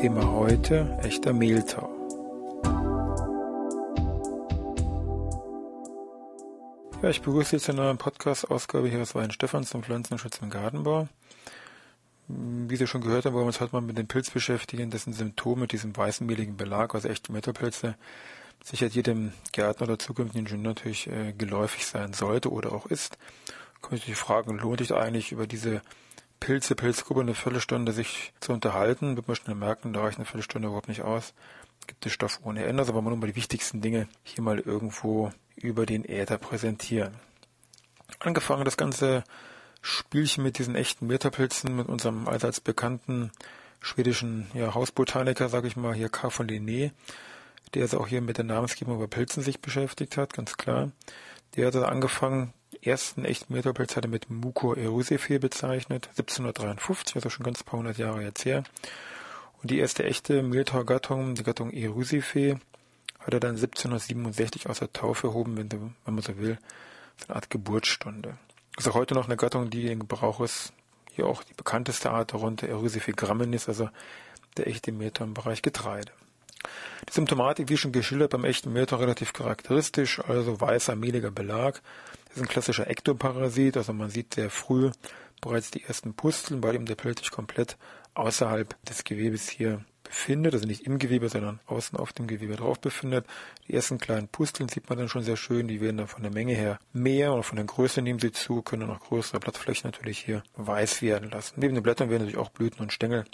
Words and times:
Thema 0.00 0.30
heute 0.30 0.94
echter 1.02 1.32
Mehltau. 1.32 1.88
Ja, 7.00 7.08
ich 7.08 7.22
begrüße 7.22 7.58
Sie 7.58 7.64
zu 7.64 7.72
einer 7.72 7.94
Podcast-Ausgabe 7.94 8.88
hier 8.88 9.00
aus 9.00 9.14
Weihenstephan 9.14 9.64
zum 9.64 9.82
Pflanzenschutz 9.82 10.38
im 10.42 10.50
Gartenbau. 10.50 11.08
Wie 12.28 12.76
Sie 12.76 12.86
schon 12.86 13.00
gehört 13.00 13.24
haben, 13.24 13.32
wollen 13.32 13.44
wir 13.44 13.46
uns 13.46 13.60
heute 13.62 13.72
mal 13.72 13.80
mit 13.80 13.96
dem 13.96 14.06
Pilz 14.06 14.30
beschäftigen, 14.30 14.90
dessen 14.90 15.14
Symptome 15.14 15.62
mit 15.62 15.72
diesem 15.72 15.96
weißen 15.96 16.26
mehligen 16.26 16.58
Belag, 16.58 16.94
also 16.94 17.08
echte 17.08 17.32
Metapilze, 17.32 17.96
sicher 18.62 18.88
jedem 18.88 19.32
Gärtner 19.52 19.84
oder 19.86 19.98
zukünftigen 19.98 20.44
Ingenieur 20.44 20.74
natürlich 20.74 21.06
äh, 21.06 21.32
geläufig 21.32 21.86
sein 21.86 22.12
sollte 22.12 22.52
oder 22.52 22.72
auch 22.72 22.84
ist. 22.84 23.16
Kann 23.80 23.96
ich 23.96 24.04
sich 24.04 24.14
fragen, 24.14 24.58
lohnt 24.58 24.80
sich 24.80 24.92
eigentlich 24.92 25.32
über 25.32 25.46
diese 25.46 25.80
Pilze, 26.40 26.74
Pilzgruppe 26.74 27.20
eine 27.20 27.34
Viertelstunde 27.34 27.92
sich 27.92 28.32
zu 28.40 28.52
unterhalten, 28.52 29.16
wird 29.16 29.28
man 29.28 29.36
schnell 29.36 29.56
merken, 29.56 29.92
da 29.92 30.00
reicht 30.00 30.18
eine 30.18 30.26
Viertelstunde 30.26 30.68
überhaupt 30.68 30.88
nicht 30.88 31.02
aus. 31.02 31.34
Gibt 31.86 32.04
es 32.06 32.12
Stoff 32.12 32.40
ohne 32.42 32.64
Ende, 32.64 32.86
wollen 32.88 33.04
wir 33.04 33.10
nur 33.10 33.18
mal 33.18 33.26
die 33.26 33.36
wichtigsten 33.36 33.80
Dinge 33.80 34.08
hier 34.22 34.42
mal 34.42 34.58
irgendwo 34.58 35.30
über 35.56 35.86
den 35.86 36.04
Äther 36.04 36.38
präsentieren. 36.38 37.14
Angefangen 38.18 38.64
das 38.64 38.76
ganze 38.76 39.24
Spielchen 39.82 40.42
mit 40.42 40.58
diesen 40.58 40.74
echten 40.74 41.06
Metapilzen, 41.06 41.76
mit 41.76 41.88
unserem 41.88 42.28
allseits 42.28 42.60
bekannten 42.60 43.30
schwedischen 43.80 44.48
ja, 44.54 44.74
Hausbotaniker, 44.74 45.48
sage 45.48 45.68
ich 45.68 45.76
mal, 45.76 45.94
hier 45.94 46.08
K. 46.08 46.30
von 46.30 46.48
Linné, 46.48 46.90
der 47.74 47.82
also 47.82 48.00
auch 48.00 48.08
hier 48.08 48.20
mit 48.20 48.38
der 48.38 48.44
Namensgebung 48.44 48.96
über 48.96 49.08
Pilzen 49.08 49.42
sich 49.42 49.60
beschäftigt 49.60 50.16
hat, 50.16 50.32
ganz 50.32 50.56
klar. 50.56 50.90
Der 51.54 51.66
hat 51.66 51.74
also 51.74 51.86
angefangen, 51.86 52.52
ersten 52.82 53.24
echten 53.24 53.54
Metapilz 53.54 53.96
hatte 53.96 54.08
mit 54.08 54.30
Muco 54.30 54.74
erusife 54.74 55.38
bezeichnet, 55.38 56.08
1753, 56.10 57.16
also 57.16 57.30
schon 57.30 57.44
ganz 57.44 57.62
paar 57.62 57.78
hundert 57.78 57.98
Jahre 57.98 58.22
jetzt 58.22 58.44
her. 58.44 58.64
Und 59.62 59.70
die 59.70 59.78
erste 59.78 60.04
echte 60.04 60.42
Mehltau-Gattung, 60.42 61.34
die 61.34 61.42
Gattung 61.42 61.70
erusife, 61.70 62.60
hat 63.20 63.34
er 63.34 63.40
dann 63.40 63.56
1767 63.56 64.68
aus 64.68 64.78
der 64.78 64.92
Taufe 64.92 65.28
erhoben, 65.28 65.56
wenn, 65.56 65.70
wenn 65.70 66.14
man 66.14 66.22
so 66.22 66.36
will, 66.38 66.58
so 67.16 67.26
eine 67.28 67.36
Art 67.36 67.50
Geburtsstunde. 67.50 68.38
Ist 68.76 68.88
auch 68.88 68.94
heute 68.94 69.14
noch 69.14 69.26
eine 69.26 69.36
Gattung, 69.36 69.70
die 69.70 69.90
in 69.90 70.00
Gebrauch 70.00 70.40
ist. 70.40 70.72
Hier 71.12 71.26
auch 71.26 71.42
die 71.42 71.54
bekannteste 71.54 72.10
Art 72.10 72.34
darunter, 72.34 72.68
Erusife 72.68 73.12
graminis, 73.12 73.68
also 73.68 73.88
der 74.56 74.66
echte 74.66 74.92
Mehltau 74.92 75.24
im 75.24 75.34
Bereich 75.34 75.62
Getreide. 75.62 76.12
Die 77.08 77.12
Symptomatik, 77.12 77.68
wie 77.68 77.76
schon 77.76 77.92
geschildert, 77.92 78.30
beim 78.30 78.44
echten 78.44 78.72
Mehltau 78.72 78.96
relativ 78.96 79.32
charakteristisch, 79.32 80.20
also 80.20 80.60
weißer, 80.60 80.96
mehliger 80.96 81.30
Belag, 81.30 81.80
ist 82.34 82.42
ein 82.42 82.48
klassischer 82.48 82.88
Ektoparasit, 82.88 83.76
also 83.76 83.92
man 83.92 84.10
sieht 84.10 84.34
sehr 84.34 84.50
früh 84.50 84.90
bereits 85.40 85.70
die 85.70 85.84
ersten 85.84 86.14
Pusteln, 86.14 86.62
weil 86.62 86.74
eben 86.74 86.86
der 86.86 86.96
Pilz 86.96 87.20
sich 87.20 87.30
komplett 87.30 87.76
außerhalb 88.14 88.74
des 88.84 89.04
Gewebes 89.04 89.48
hier 89.48 89.84
befindet, 90.02 90.54
also 90.54 90.66
nicht 90.66 90.86
im 90.86 90.98
Gewebe, 90.98 91.28
sondern 91.28 91.60
außen 91.66 91.98
auf 91.98 92.12
dem 92.12 92.26
Gewebe 92.26 92.56
drauf 92.56 92.80
befindet. 92.80 93.26
Die 93.66 93.74
ersten 93.74 93.98
kleinen 93.98 94.28
Pusteln 94.28 94.68
sieht 94.68 94.88
man 94.88 94.98
dann 94.98 95.08
schon 95.08 95.22
sehr 95.22 95.36
schön, 95.36 95.68
die 95.68 95.80
werden 95.80 95.98
dann 95.98 96.08
von 96.08 96.22
der 96.22 96.32
Menge 96.32 96.54
her 96.54 96.78
mehr 96.92 97.32
und 97.32 97.42
von 97.42 97.56
der 97.56 97.64
Größe 97.64 98.02
nehmen 98.02 98.20
sie 98.20 98.32
zu, 98.32 98.62
können 98.62 98.90
auch 98.90 99.00
größere 99.00 99.40
Blattflächen 99.40 99.90
natürlich 99.90 100.18
hier 100.18 100.42
weiß 100.56 101.02
werden 101.02 101.30
lassen. 101.30 101.54
Neben 101.58 101.74
den 101.74 101.82
Blättern 101.82 102.08
werden 102.08 102.22
natürlich 102.22 102.40
auch 102.40 102.50
Blüten 102.50 102.80
und 102.80 102.92
Stängel 102.92 103.24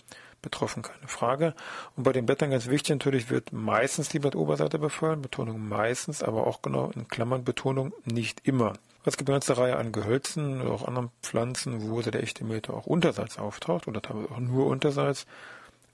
betroffen, 0.42 0.82
keine 0.82 1.08
Frage. 1.08 1.54
Und 1.96 2.02
bei 2.04 2.12
den 2.12 2.26
Blättern 2.26 2.50
ganz 2.50 2.68
wichtig 2.68 2.90
natürlich 2.90 3.30
wird 3.30 3.52
meistens 3.52 4.08
die 4.08 4.18
Blattoberseite 4.18 4.78
befallen, 4.78 5.22
Betonung 5.22 5.68
meistens, 5.68 6.22
aber 6.22 6.46
auch 6.46 6.60
genau 6.60 6.90
in 6.90 7.08
Klammern 7.08 7.44
Betonung 7.44 7.94
nicht 8.04 8.46
immer. 8.46 8.74
Es 9.04 9.16
gibt 9.16 9.28
eine 9.28 9.36
ganze 9.36 9.56
Reihe 9.56 9.76
an 9.76 9.90
Gehölzen 9.90 10.60
oder 10.60 10.72
auch 10.72 10.86
anderen 10.86 11.10
Pflanzen, 11.22 11.90
wo 11.90 12.02
der 12.02 12.22
echte 12.22 12.44
Meter 12.44 12.74
auch 12.74 12.86
Untersalz 12.86 13.38
auftaucht 13.38 13.88
oder 13.88 14.00
teilweise 14.00 14.30
auch 14.30 14.38
nur 14.38 14.66
Untersalz, 14.66 15.26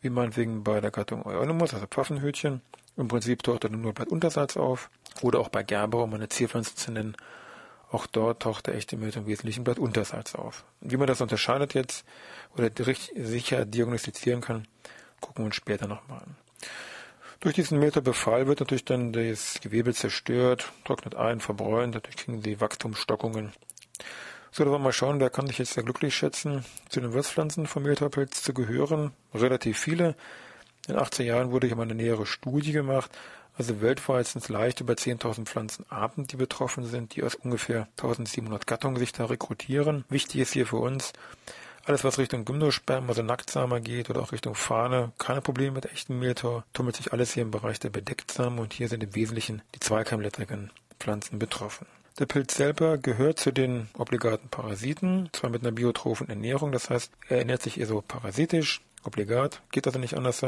wie 0.02 0.10
meinetwegen 0.10 0.62
bei 0.62 0.80
der 0.80 0.90
Gattung 0.90 1.24
Euonymus, 1.24 1.72
also 1.72 1.86
Pfaffenhütchen. 1.86 2.60
Im 2.96 3.08
Prinzip 3.08 3.42
taucht 3.42 3.64
er 3.64 3.70
nur 3.70 3.94
Blattuntersatz 3.94 4.56
auf 4.56 4.90
oder 5.22 5.40
auch 5.40 5.48
bei 5.48 5.62
Gerber, 5.62 6.02
um 6.02 6.12
eine 6.14 6.28
Zierpflanze 6.28 6.74
zu 6.74 6.92
nennen. 6.92 7.16
Auch 7.90 8.06
dort 8.06 8.42
taucht 8.42 8.66
der 8.66 8.74
echte 8.74 8.96
Meter 8.96 9.20
im 9.20 9.26
Wesentlichen 9.26 9.64
Blattuntersalz 9.64 10.34
auf. 10.34 10.64
Wie 10.80 10.96
man 10.96 11.06
das 11.06 11.20
unterscheidet 11.20 11.74
jetzt 11.74 12.04
oder 12.56 12.70
sicher 13.14 13.64
diagnostizieren 13.64 14.40
kann, 14.40 14.68
gucken 15.20 15.44
wir 15.44 15.46
uns 15.46 15.56
später 15.56 15.88
nochmal 15.88 16.20
an. 16.20 16.36
Durch 17.40 17.54
diesen 17.54 17.78
Meterbefall 17.78 18.46
wird 18.46 18.60
natürlich 18.60 18.84
dann 18.84 19.12
das 19.12 19.60
Gewebe 19.60 19.94
zerstört, 19.94 20.72
trocknet 20.84 21.14
ein, 21.14 21.40
verbräunt, 21.40 21.94
dadurch 21.94 22.16
kriegen 22.16 22.42
sie 22.42 22.60
Wachstumsstockungen. 22.60 23.52
So, 24.50 24.64
da 24.64 24.70
wollen 24.70 24.80
wir 24.80 24.86
mal 24.86 24.92
schauen, 24.92 25.20
wer 25.20 25.30
kann 25.30 25.46
sich 25.46 25.58
jetzt 25.58 25.74
sehr 25.74 25.84
glücklich 25.84 26.16
schätzen, 26.16 26.64
zu 26.88 27.00
den 27.00 27.12
Wirtspflanzen 27.12 27.66
vom 27.66 27.84
Mehltaupilz 27.84 28.42
zu 28.42 28.52
gehören. 28.54 29.12
Relativ 29.34 29.78
viele. 29.78 30.16
In 30.88 30.94
den 30.94 30.96
80er 30.96 31.22
Jahren 31.22 31.52
wurde 31.52 31.66
hier 31.66 31.76
mal 31.76 31.82
eine 31.82 31.94
nähere 31.94 32.26
Studie 32.26 32.72
gemacht. 32.72 33.10
Also 33.58 33.80
weltweit 33.80 34.28
sind 34.28 34.44
es 34.44 34.48
leicht 34.48 34.80
über 34.80 34.94
10.000 34.94 35.44
Pflanzenarten, 35.46 36.28
die 36.28 36.36
betroffen 36.36 36.86
sind, 36.86 37.16
die 37.16 37.24
aus 37.24 37.34
ungefähr 37.34 37.88
1.700 37.98 38.66
Gattungen 38.66 38.98
sich 38.98 39.12
da 39.12 39.24
rekrutieren. 39.24 40.04
Wichtig 40.08 40.40
ist 40.40 40.52
hier 40.52 40.66
für 40.66 40.76
uns, 40.76 41.12
alles, 41.84 42.04
was 42.04 42.18
Richtung 42.18 42.44
Gymnosperm, 42.44 43.08
also 43.08 43.22
Nacktsamer 43.22 43.80
geht 43.80 44.10
oder 44.10 44.20
auch 44.20 44.30
Richtung 44.30 44.54
Fahne, 44.54 45.10
keine 45.18 45.40
Probleme 45.40 45.72
mit 45.72 45.86
echtem 45.86 46.20
Mehltau, 46.20 46.62
tummelt 46.72 46.96
sich 46.96 47.12
alles 47.12 47.32
hier 47.32 47.42
im 47.42 47.50
Bereich 47.50 47.80
der 47.80 47.90
Bedecktsamen 47.90 48.60
und 48.60 48.74
hier 48.74 48.88
sind 48.88 49.02
im 49.02 49.14
Wesentlichen 49.14 49.62
die 49.74 49.80
zweikeimlettrigen 49.80 50.70
Pflanzen 51.00 51.38
betroffen. 51.38 51.86
Der 52.18 52.26
Pilz 52.26 52.56
selber 52.56 52.98
gehört 52.98 53.40
zu 53.40 53.52
den 53.52 53.88
obligaten 53.96 54.50
Parasiten, 54.50 55.30
zwar 55.32 55.50
mit 55.50 55.62
einer 55.62 55.72
biotrophen 55.72 56.28
Ernährung, 56.28 56.72
das 56.72 56.90
heißt, 56.90 57.10
er 57.28 57.38
ernährt 57.38 57.62
sich 57.62 57.80
eher 57.80 57.86
so 57.86 58.02
parasitisch, 58.06 58.82
obligat, 59.04 59.62
geht 59.70 59.86
also 59.86 59.98
nicht 59.98 60.14
anders, 60.14 60.44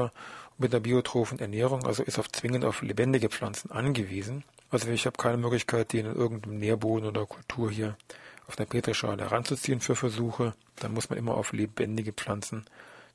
mit 0.60 0.72
einer 0.72 0.80
biotrophen 0.80 1.38
Ernährung, 1.38 1.86
also 1.86 2.02
ist 2.02 2.18
auf 2.18 2.30
zwingend 2.30 2.64
auf 2.64 2.82
lebendige 2.82 3.28
Pflanzen 3.28 3.70
angewiesen. 3.70 4.44
Also 4.70 4.88
ich 4.90 5.06
habe 5.06 5.16
keine 5.16 5.38
Möglichkeit, 5.38 5.92
den 5.92 6.06
in 6.06 6.14
irgendeinem 6.14 6.58
Nährboden 6.58 7.08
oder 7.08 7.26
Kultur 7.26 7.70
hier 7.70 7.96
auf 8.46 8.56
der 8.56 8.66
Petrischale 8.66 9.22
heranzuziehen 9.22 9.80
für 9.80 9.96
Versuche, 9.96 10.54
dann 10.76 10.92
muss 10.92 11.08
man 11.08 11.18
immer 11.18 11.34
auf 11.34 11.52
lebendige 11.52 12.12
Pflanzen 12.12 12.66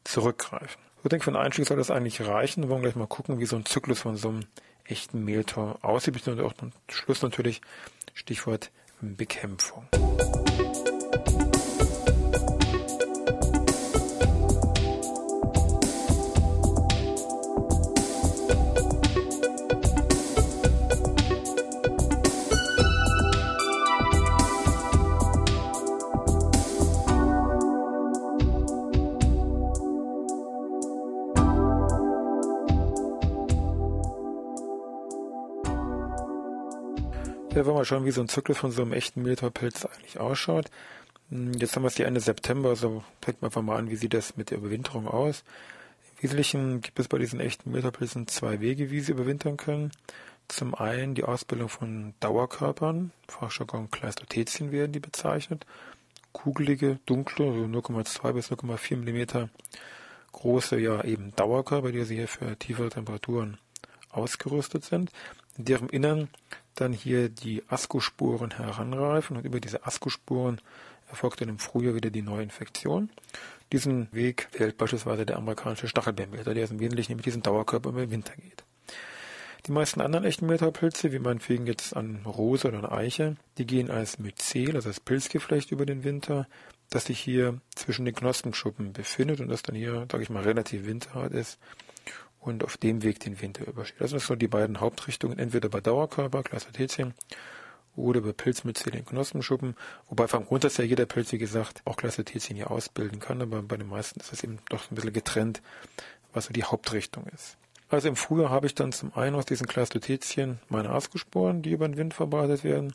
zurückgreifen. 0.03 0.81
Ich 1.03 1.09
denke, 1.09 1.25
für 1.25 1.31
den 1.31 1.37
Einstieg 1.37 1.67
soll 1.67 1.77
das 1.77 1.91
eigentlich 1.91 2.25
reichen. 2.25 2.63
Wir 2.63 2.69
wollen 2.69 2.81
gleich 2.81 2.95
mal 2.95 3.05
gucken, 3.05 3.39
wie 3.39 3.45
so 3.45 3.55
ein 3.55 3.65
Zyklus 3.65 3.99
von 3.99 4.17
so 4.17 4.29
einem 4.29 4.45
echten 4.85 5.23
Mehltau 5.23 5.77
aussieht. 5.81 6.27
Und 6.27 6.39
auch 6.41 6.53
zum 6.53 6.71
Schluss 6.89 7.21
natürlich 7.21 7.61
Stichwort 8.15 8.71
Bekämpfung. 9.01 9.87
Ja, 37.55 37.65
wollen 37.65 37.77
wir 37.77 37.85
schauen, 37.85 38.03
wie 38.03 38.11
so 38.11 38.19
ein 38.19 38.27
Zyklus 38.27 38.57
von 38.57 38.71
so 38.71 38.81
einem 38.81 38.91
echten 38.91 39.23
Mehltaupilz 39.23 39.85
eigentlich 39.85 40.19
ausschaut. 40.19 40.65
Hm, 41.29 41.53
jetzt 41.53 41.73
haben 41.73 41.83
wir 41.83 41.87
es 41.87 41.95
die 41.95 42.03
Ende 42.03 42.19
September, 42.19 42.67
also 42.67 43.01
fängt 43.21 43.41
man 43.41 43.47
einfach 43.47 43.61
mal 43.61 43.77
an, 43.77 43.89
wie 43.89 43.95
sieht 43.95 44.13
das 44.13 44.35
mit 44.35 44.51
der 44.51 44.57
Überwinterung 44.57 45.07
aus. 45.07 45.45
Im 46.17 46.23
Wesentlichen 46.23 46.81
gibt 46.81 46.99
es 46.99 47.07
bei 47.07 47.17
diesen 47.17 47.39
echten 47.39 47.71
Mehltaupilzen 47.71 48.27
zwei 48.27 48.59
Wege, 48.59 48.91
wie 48.91 48.99
sie 48.99 49.13
überwintern 49.13 49.55
können. 49.55 49.91
Zum 50.49 50.75
einen 50.75 51.15
die 51.15 51.23
Ausbildung 51.23 51.69
von 51.69 52.13
Dauerkörpern, 52.19 53.11
Fachjargon 53.29 53.89
Kleistotezien 53.89 54.73
werden 54.73 54.91
die 54.91 54.99
bezeichnet. 54.99 55.65
Kugelige, 56.33 56.99
dunkle, 57.05 57.45
also 57.45 57.63
0,2 57.63 58.33
bis 58.33 58.51
0,4 58.51 58.97
Millimeter 58.97 59.47
große, 60.33 60.77
ja 60.77 61.05
eben 61.05 61.33
Dauerkörper, 61.37 61.93
die 61.93 61.99
also 61.99 62.13
hier 62.13 62.27
für 62.27 62.59
tiefere 62.59 62.89
Temperaturen 62.89 63.59
ausgerüstet 64.09 64.83
sind, 64.83 65.11
in 65.57 65.65
deren 65.65 65.89
Innern 65.89 66.29
dann 66.75 66.93
hier 66.93 67.29
die 67.29 67.63
Askosporen 67.67 68.51
heranreifen 68.51 69.37
und 69.37 69.45
über 69.45 69.59
diese 69.59 69.85
Askosporen 69.85 70.59
erfolgt 71.09 71.41
dann 71.41 71.49
im 71.49 71.59
Frühjahr 71.59 71.95
wieder 71.95 72.09
die 72.09 72.21
Neuinfektion. 72.21 73.09
Diesen 73.71 74.11
Weg 74.11 74.49
wählt 74.53 74.77
beispielsweise 74.77 75.25
der 75.25 75.37
amerikanische 75.37 75.87
Stachelbeermeter, 75.87 76.53
der 76.53 76.69
im 76.69 76.79
Wesentlichen 76.79 77.15
mit 77.15 77.25
diesem 77.25 77.41
Dauerkörper 77.41 77.91
den 77.91 78.11
Winter 78.11 78.33
geht. 78.35 78.63
Die 79.65 79.71
meisten 79.71 80.01
anderen 80.01 80.25
echten 80.25 80.45
Mehltaupilze, 80.45 81.11
wie 81.11 81.19
meinetwegen 81.19 81.65
jetzt 81.65 81.95
an 81.95 82.21
Rose 82.25 82.67
oder 82.67 82.79
an 82.79 82.85
Eiche, 82.85 83.35
die 83.57 83.65
gehen 83.65 83.89
als 83.89 84.19
Myzel, 84.19 84.75
also 84.75 84.89
als 84.89 84.99
Pilzgeflecht 84.99 85.71
über 85.71 85.87
den 85.87 86.03
Winter, 86.03 86.47
das 86.91 87.05
sich 87.05 87.19
hier 87.19 87.59
zwischen 87.73 88.05
den 88.05 88.13
Knospenschuppen 88.13 88.93
befindet 88.93 89.39
und 89.39 89.47
das 89.47 89.63
dann 89.63 89.75
hier, 89.75 90.05
sage 90.11 90.21
ich 90.21 90.29
mal, 90.29 90.43
relativ 90.43 90.85
winterhart 90.85 91.33
ist 91.33 91.57
und 92.45 92.63
auf 92.63 92.77
dem 92.77 93.03
Weg 93.03 93.19
den 93.19 93.41
Winter 93.41 93.67
übersteht. 93.67 94.01
Das 94.01 94.11
sind 94.11 94.21
so 94.21 94.35
die 94.35 94.47
beiden 94.47 94.79
Hauptrichtungen, 94.79 95.39
entweder 95.39 95.69
bei 95.69 95.81
Dauerkörper, 95.81 96.43
Glasothetien, 96.43 97.13
oder 97.95 98.21
bei 98.21 98.33
Pilzmyzel 98.33 98.93
in 98.95 99.05
Knospenschuppen, 99.05 99.75
wobei 100.09 100.27
vom 100.27 100.45
Grundsatz 100.45 100.77
her 100.77 100.85
jeder 100.85 101.05
Pilz, 101.05 101.31
wie 101.31 101.37
gesagt, 101.37 101.81
auch 101.85 101.95
Glasothetien 101.95 102.57
hier 102.57 102.69
ausbilden 102.69 103.19
kann, 103.19 103.41
aber 103.41 103.61
bei 103.61 103.77
den 103.77 103.87
meisten 103.87 104.19
ist 104.19 104.31
das 104.31 104.43
eben 104.43 104.59
doch 104.69 104.91
ein 104.91 104.95
bisschen 104.95 105.13
getrennt, 105.13 105.61
was 106.33 106.45
so 106.45 106.53
die 106.53 106.65
Hauptrichtung 106.65 107.25
ist. 107.33 107.57
Also 107.87 108.09
im 108.09 108.15
Frühjahr 108.15 108.49
habe 108.49 108.67
ich 108.67 108.75
dann 108.75 108.91
zum 108.91 109.15
einen 109.15 109.35
aus 109.35 109.45
diesen 109.45 109.67
Klastothetien 109.67 110.59
meine 110.69 110.89
Ascosporen, 110.89 111.61
die 111.61 111.71
über 111.71 111.87
den 111.87 111.97
Wind 111.97 112.13
verbreitet 112.13 112.63
werden. 112.63 112.93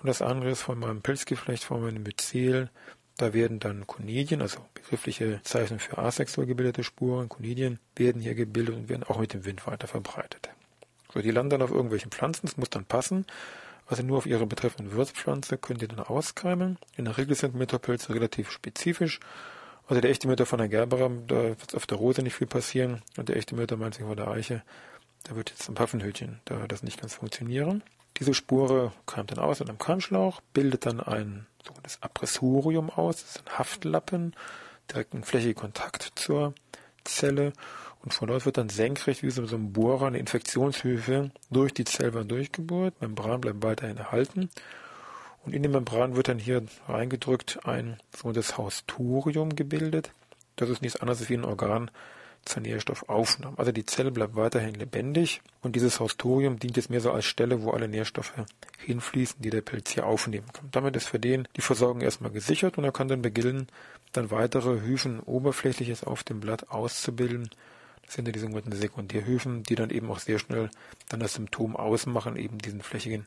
Und 0.00 0.06
das 0.06 0.22
andere 0.22 0.50
ist 0.50 0.62
von 0.62 0.78
meinem 0.78 1.02
Pilzgeflecht, 1.02 1.64
von 1.64 1.82
meinem 1.82 2.02
Myzel. 2.02 2.70
Da 3.18 3.34
werden 3.34 3.60
dann 3.60 3.86
Konidien, 3.86 4.40
also 4.40 4.60
begriffliche 4.72 5.40
Zeichen 5.42 5.78
für 5.78 5.98
asexuell 5.98 6.46
gebildete 6.46 6.82
Spuren, 6.82 7.28
Konidien, 7.28 7.78
werden 7.94 8.22
hier 8.22 8.34
gebildet 8.34 8.74
und 8.74 8.88
werden 8.88 9.04
auch 9.04 9.18
mit 9.18 9.34
dem 9.34 9.44
Wind 9.44 9.66
weiter 9.66 9.86
verbreitet. 9.86 10.48
So, 11.12 11.20
die 11.20 11.30
landen 11.30 11.50
dann 11.50 11.62
auf 11.62 11.70
irgendwelchen 11.70 12.10
Pflanzen, 12.10 12.46
das 12.46 12.56
muss 12.56 12.70
dann 12.70 12.86
passen. 12.86 13.26
Also 13.86 14.02
nur 14.02 14.18
auf 14.18 14.26
ihre 14.26 14.46
betreffende 14.46 14.92
Wirtspflanze 14.92 15.58
können 15.58 15.78
die 15.78 15.88
dann 15.88 16.00
auskeimen. 16.00 16.78
In 16.96 17.04
der 17.04 17.18
Regel 17.18 17.34
sind 17.34 17.54
Metapilze 17.54 18.14
relativ 18.14 18.50
spezifisch 18.50 19.20
also 19.88 20.02
der 20.02 20.10
echte 20.10 20.28
Mütter 20.28 20.44
von 20.44 20.58
der 20.58 20.68
Gerbera, 20.68 21.10
da 21.26 21.44
wird 21.48 21.74
auf 21.74 21.86
der 21.86 21.96
Rose 21.96 22.22
nicht 22.22 22.34
viel 22.34 22.46
passieren. 22.46 23.00
Und 23.16 23.30
der 23.30 23.36
echte 23.36 23.54
Mütter 23.54 23.78
meint 23.78 23.94
sich 23.94 24.04
von 24.04 24.16
der 24.16 24.28
Eiche, 24.28 24.62
da 25.24 25.34
wird 25.34 25.50
jetzt 25.50 25.66
ein 25.68 25.76
Pfaffenhütchen, 25.76 26.40
da 26.44 26.66
das 26.66 26.82
nicht 26.82 27.00
ganz 27.00 27.14
funktionieren. 27.14 27.82
Diese 28.16 28.34
Spure 28.34 28.92
keimt 29.06 29.30
dann 29.30 29.38
aus 29.38 29.60
in 29.60 29.68
einem 29.68 29.78
Keimschlauch, 29.78 30.40
bildet 30.52 30.86
dann 30.86 31.00
ein 31.00 31.46
sogenanntes 31.64 32.02
Appressorium 32.02 32.90
aus, 32.90 33.20
das 33.20 33.36
ist 33.36 33.46
ein 33.46 33.58
Haftlappen, 33.58 34.34
direkt 34.90 35.14
ein 35.14 35.22
flächiger 35.22 35.60
Kontakt 35.60 36.12
zur 36.16 36.54
Zelle 37.04 37.52
und 38.02 38.14
von 38.14 38.28
dort 38.28 38.46
wird 38.46 38.56
dann 38.56 38.68
senkrecht 38.68 39.22
wie 39.22 39.30
so, 39.30 39.42
ein 39.42 39.72
Bohrer 39.72 40.06
eine 40.06 40.18
Infektionshilfe 40.18 41.30
durch 41.50 41.74
die 41.74 41.84
Zellwand 41.84 42.30
durchgebohrt. 42.30 43.00
Membran 43.00 43.40
bleibt 43.40 43.62
weiterhin 43.62 43.96
erhalten 43.96 44.50
und 45.44 45.54
in 45.54 45.62
die 45.62 45.68
Membran 45.68 46.16
wird 46.16 46.28
dann 46.28 46.38
hier 46.38 46.62
reingedrückt 46.86 47.60
ein 47.64 47.98
sogenanntes 48.16 48.56
Haustorium 48.56 49.56
gebildet. 49.56 50.12
Das 50.56 50.70
ist 50.70 50.82
nichts 50.82 51.00
anderes 51.00 51.28
wie 51.28 51.34
ein 51.34 51.44
Organ 51.44 51.90
zur 52.48 52.62
Nährstoffaufnahme. 52.62 53.58
Also 53.58 53.72
die 53.72 53.86
Zelle 53.86 54.10
bleibt 54.10 54.36
weiterhin 54.36 54.74
lebendig 54.74 55.40
und 55.62 55.76
dieses 55.76 56.00
Haustorium 56.00 56.58
dient 56.58 56.76
jetzt 56.76 56.90
mehr 56.90 57.00
so 57.00 57.12
als 57.12 57.24
Stelle, 57.24 57.62
wo 57.62 57.70
alle 57.70 57.88
Nährstoffe 57.88 58.32
hinfließen, 58.78 59.40
die 59.40 59.50
der 59.50 59.60
Pilz 59.60 59.90
hier 59.90 60.06
aufnehmen 60.06 60.48
kann. 60.52 60.68
Damit 60.72 60.96
ist 60.96 61.08
für 61.08 61.18
den 61.18 61.46
die 61.56 61.60
Versorgung 61.60 62.00
erstmal 62.00 62.30
gesichert 62.30 62.78
und 62.78 62.84
er 62.84 62.92
kann 62.92 63.08
dann 63.08 63.22
beginnen, 63.22 63.68
dann 64.12 64.30
weitere 64.30 64.80
Hyphen 64.80 65.20
oberflächliches 65.20 66.04
auf 66.04 66.24
dem 66.24 66.40
Blatt 66.40 66.70
auszubilden. 66.70 67.50
Das 68.04 68.14
sind 68.14 68.26
ja 68.26 68.32
die 68.32 68.40
sogenannten 68.40 68.72
Sekundärhyphen, 68.72 69.62
die 69.62 69.74
dann 69.74 69.90
eben 69.90 70.10
auch 70.10 70.18
sehr 70.18 70.38
schnell 70.38 70.70
dann 71.08 71.20
das 71.20 71.34
Symptom 71.34 71.76
ausmachen, 71.76 72.36
eben 72.36 72.58
diesen 72.58 72.80
flächigen 72.80 73.24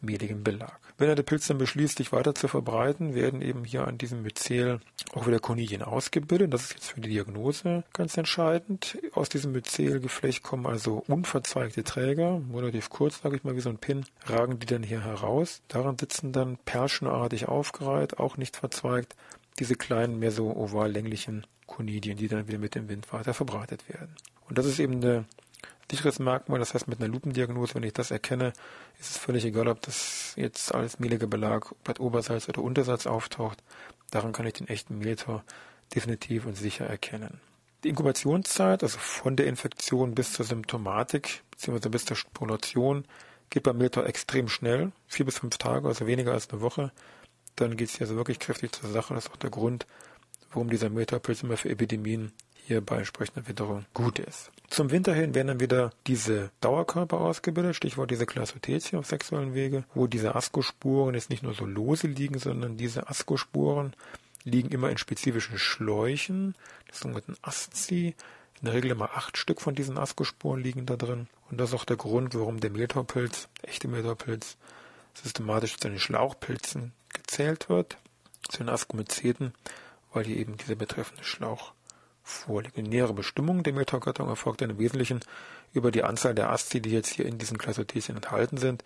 mehligem 0.00 0.42
Belag. 0.42 0.78
Wenn 0.96 1.08
er 1.08 1.16
der 1.16 1.24
Pilz 1.24 1.48
dann 1.48 1.58
beschließt, 1.58 1.98
sich 1.98 2.12
weiter 2.12 2.34
zu 2.34 2.46
verbreiten, 2.46 3.14
werden 3.14 3.42
eben 3.42 3.64
hier 3.64 3.88
an 3.88 3.98
diesem 3.98 4.22
Myzel 4.22 4.80
auch 5.12 5.26
wieder 5.26 5.40
Konidien 5.40 5.82
ausgebildet. 5.82 6.54
Das 6.54 6.62
ist 6.62 6.74
jetzt 6.74 6.92
für 6.92 7.00
die 7.00 7.08
Diagnose 7.08 7.82
ganz 7.92 8.16
entscheidend. 8.16 8.98
Aus 9.12 9.28
diesem 9.28 9.52
Myzelgeflecht 9.52 10.44
kommen 10.44 10.66
also 10.66 11.02
unverzweigte 11.08 11.82
Träger, 11.82 12.40
relativ 12.52 12.90
kurz, 12.90 13.22
sage 13.22 13.36
ich 13.36 13.44
mal, 13.44 13.56
wie 13.56 13.60
so 13.60 13.70
ein 13.70 13.78
Pin, 13.78 14.04
ragen 14.26 14.60
die 14.60 14.66
dann 14.66 14.84
hier 14.84 15.02
heraus. 15.02 15.62
Daran 15.66 15.98
sitzen 15.98 16.32
dann 16.32 16.58
perschenartig 16.58 17.48
aufgereiht, 17.48 18.18
auch 18.18 18.36
nicht 18.36 18.56
verzweigt, 18.56 19.16
diese 19.58 19.74
kleinen, 19.74 20.20
mehr 20.20 20.30
so 20.30 20.54
oval-länglichen 20.54 21.46
Konidien, 21.66 22.16
die 22.16 22.28
dann 22.28 22.46
wieder 22.46 22.58
mit 22.58 22.74
dem 22.76 22.88
Wind 22.88 23.12
weiter 23.12 23.34
verbreitet 23.34 23.88
werden. 23.88 24.14
Und 24.48 24.58
das 24.58 24.66
ist 24.66 24.78
eben 24.78 25.02
eine 25.02 25.24
sicheres 25.90 26.18
Merkmal. 26.18 26.58
Das 26.58 26.74
heißt, 26.74 26.88
mit 26.88 27.00
einer 27.00 27.12
Lupendiagnose, 27.12 27.74
wenn 27.74 27.82
ich 27.82 27.92
das 27.92 28.10
erkenne, 28.10 28.52
ist 28.98 29.10
es 29.12 29.18
völlig 29.18 29.44
egal, 29.44 29.68
ob 29.68 29.80
das 29.82 30.34
jetzt 30.36 30.74
als 30.74 30.98
mehliger 30.98 31.26
Belag 31.26 31.74
bei 31.84 31.94
Oberseits 31.98 32.48
oder 32.48 32.62
Unterseits 32.62 33.06
auftaucht. 33.06 33.62
Daran 34.10 34.32
kann 34.32 34.46
ich 34.46 34.54
den 34.54 34.68
echten 34.68 34.98
Mehltor 34.98 35.44
definitiv 35.94 36.46
und 36.46 36.56
sicher 36.56 36.86
erkennen. 36.86 37.40
Die 37.84 37.90
Inkubationszeit, 37.90 38.82
also 38.82 38.98
von 38.98 39.36
der 39.36 39.46
Infektion 39.46 40.14
bis 40.14 40.32
zur 40.32 40.46
Symptomatik, 40.46 41.42
beziehungsweise 41.50 41.90
bis 41.90 42.06
zur 42.06 42.16
Sporulation, 42.16 43.04
geht 43.50 43.62
beim 43.62 43.76
Mehltor 43.76 44.06
extrem 44.06 44.48
schnell. 44.48 44.92
Vier 45.06 45.26
bis 45.26 45.38
fünf 45.38 45.58
Tage, 45.58 45.86
also 45.86 46.06
weniger 46.06 46.32
als 46.32 46.48
eine 46.50 46.60
Woche. 46.60 46.92
Dann 47.56 47.76
geht 47.76 47.88
es 47.88 47.96
hier 47.96 48.06
also 48.06 48.16
wirklich 48.16 48.38
kräftig 48.38 48.72
zur 48.72 48.90
Sache. 48.90 49.14
Das 49.14 49.26
ist 49.26 49.32
auch 49.32 49.36
der 49.36 49.50
Grund, 49.50 49.86
warum 50.50 50.70
dieser 50.70 50.88
Mehltorpilz 50.88 51.42
immer 51.42 51.56
für 51.56 51.68
Epidemien 51.68 52.32
hier 52.66 52.80
bei 52.80 52.96
entsprechender 52.96 53.46
Witterung 53.46 53.84
gut 53.94 54.18
ist. 54.18 54.50
Zum 54.70 54.90
Winter 54.90 55.14
hin 55.14 55.34
werden 55.34 55.48
dann 55.48 55.60
wieder 55.60 55.92
diese 56.06 56.50
Dauerkörper 56.60 57.20
ausgebildet, 57.20 57.76
Stichwort 57.76 58.10
diese 58.10 58.26
Klassothetien 58.26 58.98
auf 58.98 59.06
sexuellen 59.06 59.54
Wege, 59.54 59.84
wo 59.94 60.06
diese 60.06 60.34
Askospuren 60.34 61.14
jetzt 61.14 61.30
nicht 61.30 61.42
nur 61.42 61.54
so 61.54 61.66
lose 61.66 62.06
liegen, 62.06 62.38
sondern 62.38 62.76
diese 62.76 63.08
Askospuren 63.08 63.94
liegen 64.44 64.70
immer 64.70 64.90
in 64.90 64.98
spezifischen 64.98 65.58
Schläuchen, 65.58 66.54
das 66.88 67.00
sogenannten 67.00 67.36
Aszi. 67.42 68.14
In 68.60 68.66
der 68.66 68.74
Regel 68.74 68.92
immer 68.92 69.10
acht 69.14 69.36
Stück 69.36 69.60
von 69.60 69.74
diesen 69.74 69.98
Askospuren 69.98 70.62
liegen 70.62 70.86
da 70.86 70.96
drin. 70.96 71.28
Und 71.50 71.58
das 71.58 71.70
ist 71.70 71.74
auch 71.74 71.84
der 71.84 71.96
Grund, 71.96 72.34
warum 72.34 72.60
der 72.60 72.70
Mehltaupilz, 72.70 73.48
echte 73.62 73.88
Mehltaupilz, 73.88 74.56
systematisch 75.12 75.76
zu 75.76 75.88
den 75.88 75.98
Schlauchpilzen 75.98 76.92
gezählt 77.12 77.68
wird, 77.68 77.98
zu 78.48 78.58
den 78.58 78.68
Askomyceten, 78.68 79.52
weil 80.12 80.24
hier 80.24 80.36
eben 80.36 80.56
dieser 80.56 80.74
betreffende 80.74 81.24
Schlauch 81.24 81.72
vorliegt. 82.24 82.76
Die 82.76 82.82
nähere 82.82 83.14
Bestimmung 83.14 83.62
der 83.62 83.74
Metagattung 83.74 84.28
erfolgt 84.28 84.62
im 84.62 84.78
Wesentlichen 84.78 85.20
über 85.72 85.90
die 85.90 86.02
Anzahl 86.02 86.34
der 86.34 86.50
Asti, 86.50 86.80
die 86.80 86.90
jetzt 86.90 87.10
hier 87.10 87.26
in 87.26 87.38
diesen 87.38 87.58
Klassothetien 87.58 88.16
enthalten 88.16 88.56
sind. 88.56 88.82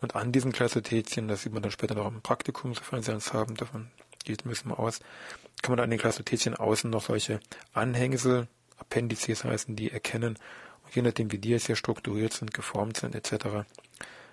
Und 0.00 0.16
an 0.16 0.32
diesen 0.32 0.52
Klassothetien, 0.52 1.28
das 1.28 1.42
sieht 1.42 1.52
man 1.52 1.62
dann 1.62 1.70
später 1.70 1.94
noch 1.94 2.08
im 2.08 2.20
Praktikum, 2.20 2.74
sofern 2.74 3.02
Sie 3.02 3.12
eins 3.12 3.32
haben, 3.32 3.54
davon 3.54 3.88
geht 4.24 4.44
müssen 4.44 4.68
wir 4.68 4.78
aus, 4.78 5.00
kann 5.62 5.72
man 5.72 5.80
an 5.80 5.90
den 5.90 5.98
Klassothetien 5.98 6.54
außen 6.54 6.90
noch 6.90 7.02
solche 7.02 7.40
Anhängsel, 7.72 8.48
Appendices 8.78 9.44
heißen 9.44 9.76
die, 9.76 9.92
erkennen. 9.92 10.38
Und 10.84 10.94
je 10.94 11.02
nachdem, 11.02 11.30
wie 11.30 11.38
die 11.38 11.50
jetzt 11.50 11.66
hier 11.66 11.76
strukturiert 11.76 12.32
sind, 12.32 12.52
geformt 12.52 12.96
sind 12.96 13.14
etc., 13.14 13.64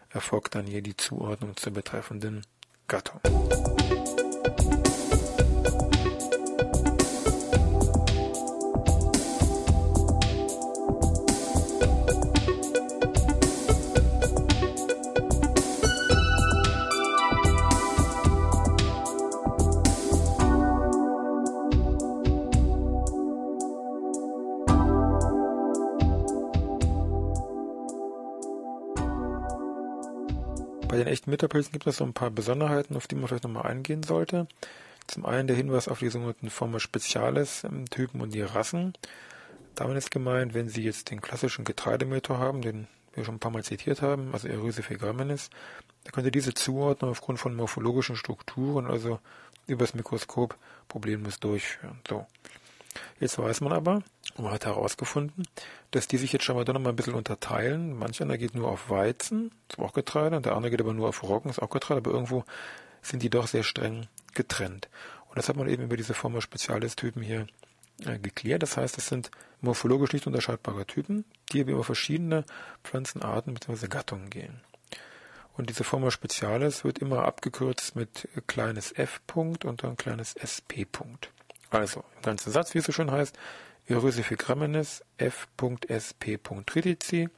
erfolgt 0.09 0.55
dann 0.55 0.65
hier 0.65 0.81
die 0.81 0.97
Zuordnung 0.97 1.55
zur 1.55 1.73
betreffenden 1.73 2.41
Gattung. 2.87 3.21
den 3.23 5.08
Mitterpilzen 31.29 31.71
gibt 31.71 31.87
es 31.87 31.97
so 31.97 32.03
ein 32.03 32.13
paar 32.13 32.31
Besonderheiten, 32.31 32.95
auf 32.95 33.07
die 33.07 33.15
man 33.15 33.27
vielleicht 33.27 33.43
nochmal 33.43 33.67
eingehen 33.67 34.03
sollte. 34.03 34.47
Zum 35.07 35.25
einen 35.25 35.47
der 35.47 35.55
Hinweis 35.55 35.87
auf 35.87 35.99
die 35.99 36.09
sogenannten 36.09 36.49
Forma 36.49 36.79
Speziales 36.79 37.65
Typen 37.89 38.21
und 38.21 38.33
die 38.33 38.41
Rassen. 38.41 38.93
Damit 39.75 39.97
ist 39.97 40.11
gemeint, 40.11 40.53
wenn 40.53 40.69
Sie 40.69 40.83
jetzt 40.83 41.09
den 41.09 41.21
klassischen 41.21 41.65
Getreidemeter 41.65 42.37
haben, 42.37 42.61
den 42.61 42.87
wir 43.13 43.25
schon 43.25 43.35
ein 43.35 43.39
paar 43.39 43.51
Mal 43.51 43.63
zitiert 43.63 44.01
haben, 44.01 44.33
also 44.33 44.47
Eryse 44.47 44.83
fegraminis, 44.83 45.49
dann 46.03 46.11
könnte 46.11 46.31
diese 46.31 46.53
Zuordnung 46.53 47.11
aufgrund 47.11 47.39
von 47.39 47.55
morphologischen 47.55 48.15
Strukturen, 48.15 48.87
also 48.87 49.19
übers 49.67 49.93
Mikroskop, 49.93 50.57
problemlos 50.87 51.39
durchführen. 51.39 51.99
So. 52.07 52.27
Jetzt 53.19 53.37
weiß 53.37 53.61
man 53.61 53.73
aber, 53.73 54.01
und 54.35 54.43
man 54.43 54.51
hat 54.51 54.65
herausgefunden, 54.65 55.47
dass 55.91 56.07
die 56.07 56.17
sich 56.17 56.31
jetzt 56.33 56.43
schon 56.43 56.55
mal 56.55 56.65
dann 56.65 56.75
noch 56.75 56.81
mal 56.81 56.89
ein 56.89 56.95
bisschen 56.95 57.13
unterteilen. 57.13 57.97
Manch 57.97 58.21
einer 58.21 58.37
geht 58.37 58.55
nur 58.55 58.69
auf 58.69 58.89
Weizen, 58.89 59.51
ist 59.69 59.79
auch 59.79 59.93
Getreide, 59.93 60.37
und 60.37 60.45
der 60.45 60.55
andere 60.55 60.71
geht 60.71 60.81
aber 60.81 60.93
nur 60.93 61.09
auf 61.09 61.23
Roggen, 61.23 61.49
ist 61.49 61.61
auch 61.61 61.69
Getreide, 61.69 61.99
aber 61.99 62.11
irgendwo 62.11 62.43
sind 63.01 63.23
die 63.23 63.29
doch 63.29 63.47
sehr 63.47 63.63
streng 63.63 64.07
getrennt. 64.33 64.89
Und 65.29 65.37
das 65.37 65.49
hat 65.49 65.55
man 65.55 65.69
eben 65.69 65.83
über 65.83 65.97
diese 65.97 66.13
Forma 66.13 66.41
Spezialis-Typen 66.41 67.21
hier 67.21 67.47
äh, 68.05 68.17
geklärt. 68.17 68.63
Das 68.63 68.77
heißt, 68.77 68.97
es 68.97 69.07
sind 69.07 69.29
morphologisch 69.61 70.13
nicht 70.13 70.27
unterscheidbare 70.27 70.85
Typen, 70.85 71.25
die 71.51 71.59
über 71.59 71.83
verschiedene 71.83 72.45
Pflanzenarten 72.83 73.53
bzw. 73.53 73.87
Gattungen 73.87 74.29
gehen. 74.29 74.61
Und 75.57 75.69
diese 75.69 75.83
Formel 75.83 76.09
Spezialis 76.09 76.85
wird 76.85 76.99
immer 76.99 77.25
abgekürzt 77.25 77.95
mit 77.95 78.29
kleines 78.47 78.93
f 78.93 79.19
Punkt 79.27 79.65
und 79.65 79.83
dann 79.83 79.97
kleines 79.97 80.33
sp 80.39 80.85
Punkt. 80.89 81.31
Also, 81.69 82.03
im 82.17 82.21
ganzen 82.23 82.51
Satz, 82.51 82.73
wie 82.73 82.79
es 82.79 82.85
so 82.85 82.91
schon 82.91 83.11
heißt, 83.11 83.37
Erysifigramenis 83.87 85.03
f.sp. 85.17 86.39
Tritici 86.65 87.29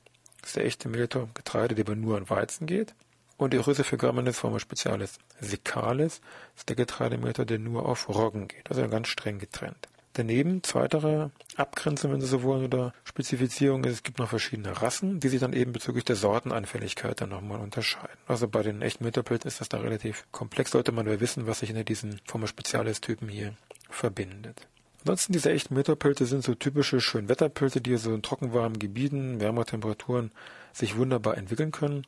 ist 0.43 0.55
der 0.55 0.65
echte 0.65 0.89
Mehltau 0.89 1.29
Getreide, 1.33 1.75
der 1.75 1.85
aber 1.85 1.95
nur 1.95 2.17
an 2.17 2.29
Weizen 2.29 2.67
geht. 2.67 2.93
Und 3.37 3.53
Erysifigramenis 3.53 4.37
Forma 4.37 4.59
Spezialis 4.59 5.17
Sicalis 5.39 6.21
ist 6.55 6.69
der 6.69 6.75
Getreidemehltau, 6.75 7.43
der 7.43 7.57
nur 7.57 7.87
auf 7.87 8.07
Roggen 8.07 8.47
geht, 8.47 8.69
also 8.69 8.87
ganz 8.87 9.07
streng 9.07 9.39
getrennt. 9.39 9.87
Daneben, 10.13 10.61
zweitere 10.61 11.31
Abgrenzung, 11.55 12.11
wenn 12.11 12.19
Sie 12.19 12.27
so 12.27 12.43
wollen, 12.43 12.65
oder 12.65 12.93
Spezifizierung 13.05 13.85
ist, 13.85 13.93
es 13.93 14.03
gibt 14.03 14.19
noch 14.19 14.27
verschiedene 14.27 14.81
Rassen, 14.81 15.21
die 15.21 15.29
sich 15.29 15.39
dann 15.39 15.53
eben 15.53 15.71
bezüglich 15.71 16.03
der 16.03 16.17
Sortenanfälligkeit 16.17 17.21
dann 17.21 17.29
nochmal 17.29 17.61
unterscheiden. 17.61 18.17
Also 18.27 18.49
bei 18.49 18.61
den 18.61 18.81
echten 18.81 19.05
Mütterpilzen 19.05 19.47
ist 19.47 19.61
das 19.61 19.69
da 19.69 19.79
relativ 19.79 20.25
komplex, 20.31 20.71
sollte 20.71 20.91
man 20.91 21.07
ja 21.07 21.21
wissen, 21.21 21.47
was 21.47 21.59
sich 21.59 21.69
hinter 21.69 21.85
diesen 21.85 22.19
Forma 22.25 22.45
Spezialis-Typen 22.45 23.29
hier 23.29 23.55
verbindet. 23.93 24.67
Ansonsten 25.01 25.33
diese 25.33 25.51
echten 25.51 25.73
Meterpilze 25.73 26.25
sind 26.25 26.43
so 26.43 26.53
typische 26.53 27.01
Schönwetterpilze, 27.01 27.81
die 27.81 27.97
so 27.97 28.13
in 28.13 28.21
trockenwarmen 28.21 28.77
Gebieten, 28.77 29.39
wärmer 29.39 29.65
Temperaturen 29.65 30.31
sich 30.73 30.95
wunderbar 30.95 31.37
entwickeln 31.37 31.71
können. 31.71 32.03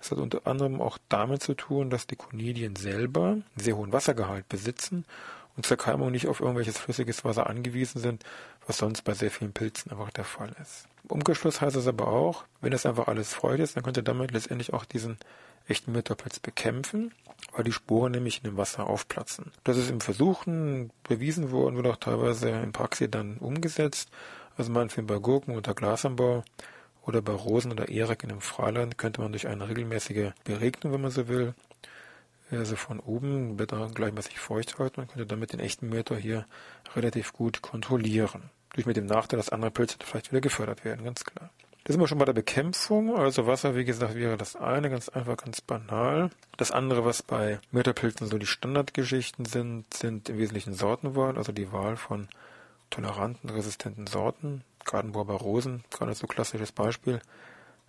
Es 0.00 0.10
hat 0.10 0.18
unter 0.18 0.46
anderem 0.46 0.82
auch 0.82 0.98
damit 1.08 1.42
zu 1.42 1.54
tun, 1.54 1.88
dass 1.88 2.06
die 2.06 2.16
Konidien 2.16 2.76
selber 2.76 3.28
einen 3.28 3.44
sehr 3.56 3.76
hohen 3.76 3.92
Wassergehalt 3.92 4.48
besitzen 4.48 5.06
und 5.56 5.66
zur 5.66 5.76
Keimung 5.76 6.10
nicht 6.10 6.26
auf 6.26 6.40
irgendwelches 6.40 6.78
flüssiges 6.78 7.24
Wasser 7.24 7.48
angewiesen 7.48 8.00
sind, 8.00 8.24
was 8.66 8.78
sonst 8.78 9.02
bei 9.02 9.14
sehr 9.14 9.30
vielen 9.30 9.52
Pilzen 9.52 9.92
einfach 9.92 10.10
der 10.10 10.24
Fall 10.24 10.54
ist. 10.60 10.86
Im 11.04 11.10
Umkehrschluss 11.10 11.60
heißt 11.60 11.76
es 11.76 11.86
aber 11.86 12.08
auch, 12.08 12.44
wenn 12.60 12.72
das 12.72 12.86
einfach 12.86 13.08
alles 13.08 13.34
Freude 13.34 13.62
ist, 13.62 13.76
dann 13.76 13.84
könnt 13.84 13.96
ihr 13.96 14.02
damit 14.02 14.32
letztendlich 14.32 14.72
auch 14.72 14.84
diesen 14.84 15.18
echten 15.66 15.92
Mütterpilz 15.92 16.40
bekämpfen, 16.40 17.12
weil 17.52 17.64
die 17.64 17.72
Sporen 17.72 18.12
nämlich 18.12 18.38
in 18.38 18.44
dem 18.44 18.56
Wasser 18.56 18.86
aufplatzen. 18.86 19.52
Das 19.64 19.76
ist 19.76 19.90
im 19.90 20.00
Versuchen 20.00 20.90
bewiesen 21.04 21.50
worden, 21.50 21.76
wird 21.76 21.86
auch 21.86 21.96
teilweise 21.96 22.50
in 22.50 22.72
Praxis 22.72 23.08
dann 23.10 23.38
umgesetzt. 23.38 24.10
Also 24.56 24.72
meinetwegen 24.72 25.06
bei 25.06 25.18
Gurken 25.18 25.56
unter 25.56 25.74
Glasanbau 25.74 26.44
oder 27.06 27.22
bei 27.22 27.32
Rosen 27.32 27.72
oder 27.72 27.88
Erik 27.88 28.22
in 28.24 28.30
einem 28.30 28.40
Freiland 28.40 28.98
könnte 28.98 29.20
man 29.20 29.32
durch 29.32 29.46
eine 29.46 29.68
regelmäßige 29.68 30.32
Beregnung, 30.44 30.92
wenn 30.92 31.00
man 31.00 31.10
so 31.10 31.28
will, 31.28 31.54
also 32.56 32.76
von 32.76 33.00
oben 33.00 33.56
Blätter 33.56 33.90
gleichmäßig 33.92 34.38
feucht 34.38 34.78
halten. 34.78 35.00
Man 35.00 35.08
könnte 35.08 35.26
damit 35.26 35.52
den 35.52 35.60
echten 35.60 35.88
Meter 35.88 36.16
hier 36.16 36.46
relativ 36.94 37.32
gut 37.32 37.62
kontrollieren. 37.62 38.50
Durch 38.74 38.86
mit 38.86 38.96
dem 38.96 39.06
Nachteil, 39.06 39.36
dass 39.36 39.50
andere 39.50 39.70
Pilze 39.70 39.96
vielleicht 40.04 40.32
wieder 40.32 40.40
gefördert 40.40 40.84
werden, 40.84 41.04
ganz 41.04 41.24
klar. 41.24 41.50
Da 41.84 41.92
sind 41.92 42.00
wir 42.00 42.08
schon 42.08 42.18
bei 42.18 42.24
der 42.24 42.32
Bekämpfung. 42.32 43.14
Also 43.14 43.46
Wasser, 43.46 43.76
wie 43.76 43.84
gesagt, 43.84 44.14
wäre 44.14 44.38
das 44.38 44.56
eine, 44.56 44.88
ganz 44.88 45.10
einfach, 45.10 45.36
ganz 45.36 45.60
banal. 45.60 46.30
Das 46.56 46.70
andere, 46.70 47.04
was 47.04 47.22
bei 47.22 47.60
Mörderpilzen 47.72 48.26
so 48.26 48.38
die 48.38 48.46
Standardgeschichten 48.46 49.44
sind, 49.44 49.92
sind 49.92 50.30
im 50.30 50.38
Wesentlichen 50.38 50.72
Sortenwahl, 50.72 51.36
also 51.36 51.52
die 51.52 51.72
Wahl 51.72 51.96
von 51.96 52.28
toleranten, 52.88 53.50
resistenten 53.50 54.06
Sorten. 54.06 54.64
Gartenbauer 54.84 55.38
Rosen, 55.40 55.84
gerade 55.90 56.14
so 56.14 56.26
klassisches 56.26 56.72
Beispiel. 56.72 57.20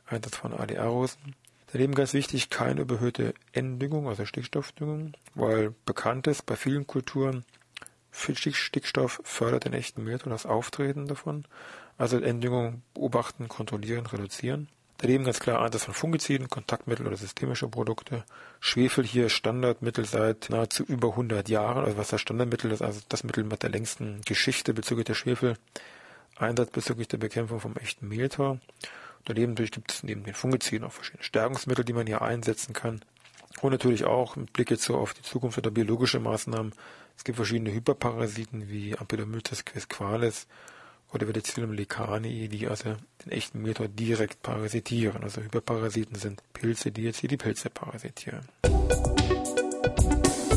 Einsatz 0.08 0.36
von 0.36 0.54
ADR-Rosen. 0.54 1.36
Daneben 1.76 1.94
ganz 1.94 2.14
wichtig, 2.14 2.50
keine 2.50 2.80
überhöhte 2.80 3.34
Enddüngung, 3.52 4.08
also 4.08 4.24
Stickstoffdüngung, 4.26 5.12
weil 5.34 5.76
bekannt 5.86 6.26
ist 6.26 6.46
bei 6.46 6.56
vielen 6.56 6.88
Kulturen, 6.88 7.44
Stickstoff 8.14 9.20
fördert 9.26 9.66
den 9.66 9.74
echten 9.74 10.02
Mehl 10.06 10.22
und 10.24 10.30
das 10.30 10.46
Auftreten 10.46 11.06
davon. 11.06 11.44
Also 11.98 12.18
Enddüngung 12.18 12.82
beobachten, 12.94 13.50
kontrollieren, 13.50 14.06
reduzieren. 14.06 14.70
Daneben 15.00 15.26
ganz 15.26 15.42
klar 15.42 15.62
Einsatz 15.62 15.84
von 15.84 15.94
Fungiziden, 15.94 16.50
Kontaktmittel 16.50 17.06
oder 17.08 17.18
systemische 17.18 17.68
Produkte. 17.68 18.24
Schwefel 18.62 19.04
hier 19.04 19.28
Standardmittel 19.28 20.06
seit 20.06 20.50
nahezu 20.50 20.86
über 20.86 21.10
100 21.10 21.50
Jahren. 21.50 21.84
Also 21.84 21.98
was 21.98 22.08
das 22.08 22.22
Standardmittel 22.22 22.72
ist, 22.72 22.84
also 22.84 23.02
das 23.10 23.26
Mittel 23.26 23.44
mit 23.44 23.64
der 23.64 23.70
längsten 23.70 24.22
Geschichte 24.22 24.74
bezüglich 24.74 25.08
der 25.08 25.16
Schwefel. 25.16 25.58
Einsatz 26.38 26.72
bezüglich 26.72 27.10
der 27.10 27.18
Bekämpfung 27.18 27.60
vom 27.60 27.76
echten 27.76 28.08
Mehltau. 28.08 28.60
Daneben 29.26 29.56
gibt 29.56 29.92
es 29.92 30.04
neben 30.04 30.24
den 30.24 30.36
Fungiziden 30.36 30.88
auch 30.88 30.92
verschiedene 30.92 31.24
Stärkungsmittel, 31.24 31.84
die 31.84 31.94
man 31.94 32.08
hier 32.08 32.22
einsetzen 32.22 32.74
kann. 32.74 33.02
Und 33.62 33.72
natürlich 33.72 34.06
auch 34.06 34.36
mit 34.36 34.54
Blick 34.54 34.70
jetzt 34.70 34.84
so 34.84 34.96
auf 34.96 35.14
die 35.14 35.24
Zukunft 35.24 35.58
oder 35.58 35.72
biologische 35.72 36.20
Maßnahmen. 36.20 36.74
Es 37.18 37.24
gibt 37.24 37.38
verschiedene 37.38 37.72
Hyperparasiten 37.72 38.70
wie 38.70 38.98
Ampelomyces 38.98 39.66
quisqualis 39.66 40.48
oder 41.14 41.26
Verticillum 41.26 41.72
lecanii, 41.72 42.50
die 42.50 42.68
also 42.68 42.96
den 43.26 43.32
echten 43.32 43.62
Meter 43.62 43.88
direkt 43.88 44.44
parasitieren. 44.44 45.24
Also 45.24 45.42
Hyperparasiten 45.42 46.16
sind 46.16 46.42
Pilze, 46.54 46.92
die 46.92 47.04
jetzt 47.04 47.20
hier 47.20 47.30
die 47.30 47.38
Pilze 47.38 47.70
parasitieren. 47.70 48.48
So, 48.66 50.55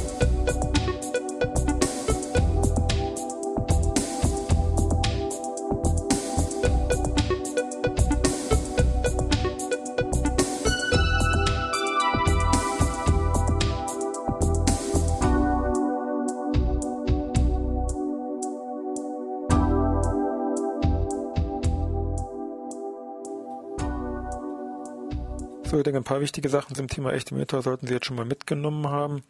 ich 25.81 25.85
denke, 25.85 26.01
ein 26.01 26.05
paar 26.05 26.21
wichtige 26.21 26.49
Sachen 26.49 26.75
zum 26.75 26.89
Thema 26.89 27.13
echte 27.13 27.35
Meter 27.35 27.63
sollten 27.63 27.87
Sie 27.87 27.95
jetzt 27.95 28.07
schon 28.07 28.17
mal 28.17 28.25
mitgenommen 28.25 28.89
haben. 28.89 29.23